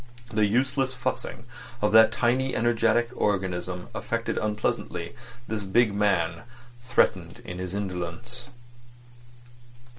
[0.33, 1.45] The useless fussing
[1.79, 5.13] of that tiny energetic organism affected unpleasantly
[5.47, 6.41] this big man
[6.81, 8.49] threatened in his indolence.